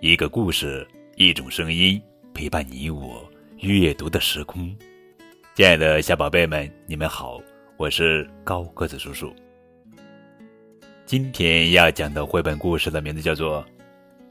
[0.00, 2.00] 一个故事，一种声音，
[2.32, 4.72] 陪伴你我阅读的时空。
[5.56, 7.40] 亲爱的小宝贝们，你们好，
[7.76, 9.34] 我是高个子叔叔。
[11.04, 13.60] 今天要讲的绘本故事的名字叫做《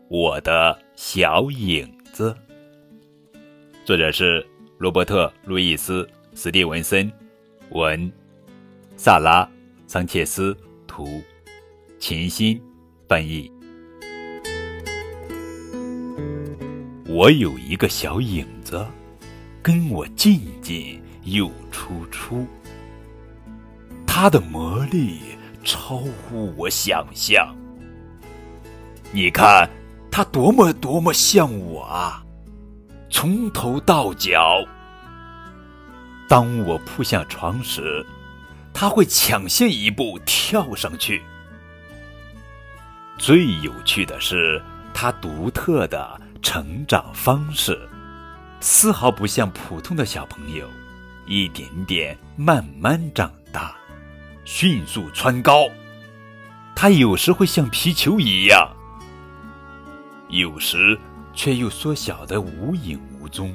[0.08, 2.34] 我的小影子》，
[3.84, 4.46] 作者是
[4.78, 6.02] 罗伯特·路易斯·
[6.34, 7.12] 史蒂文森，
[7.72, 8.10] 文，
[8.96, 9.44] 萨拉·
[9.86, 10.56] 桑切斯，
[10.88, 11.22] 图，
[12.00, 12.58] 秦心
[13.06, 13.52] 翻译。
[17.18, 18.86] 我有一个小影子，
[19.64, 22.46] 跟我进进又出出，
[24.06, 25.22] 它的魔力
[25.64, 27.56] 超乎我想象。
[29.12, 29.68] 你看，
[30.12, 32.24] 它多么多么像我啊！
[33.10, 34.64] 从头到脚，
[36.30, 38.06] 当我扑向床时，
[38.72, 41.24] 它会抢先一步跳上去。
[43.18, 44.62] 最有趣的是，
[45.00, 46.20] 他独特的。
[46.40, 47.78] 成长方式
[48.62, 50.66] 丝毫不像普通的小朋友，
[51.26, 53.76] 一点点慢慢长大，
[54.46, 55.68] 迅速蹿高。
[56.74, 58.72] 他有时会像皮球一样，
[60.30, 60.98] 有时
[61.34, 63.54] 却又缩小的无影无踪。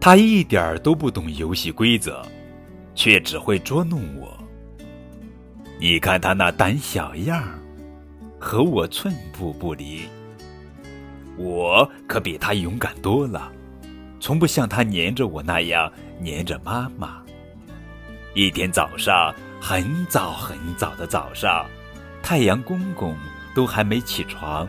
[0.00, 2.24] 他一点儿都不懂游戏规则，
[2.94, 4.38] 却只会捉弄我。
[5.80, 7.58] 你看他那胆小样儿，
[8.40, 10.08] 和我寸步不离。
[11.36, 13.52] 我可比他勇敢多了，
[14.18, 17.22] 从不像他黏着我那样黏着妈妈。
[18.34, 21.66] 一天早上，很早很早的早上，
[22.22, 23.16] 太阳公公
[23.54, 24.66] 都还没起床。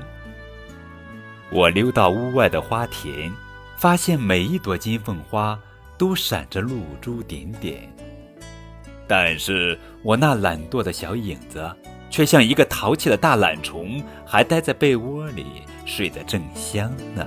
[1.49, 3.31] 我溜到屋外的花田，
[3.77, 5.59] 发现每一朵金凤花
[5.97, 7.89] 都闪着露珠点点，
[9.07, 11.69] 但是我那懒惰的小影子。
[12.11, 17.25] 却像一个淘气的大懒虫，还待在被窝里睡得正香呢。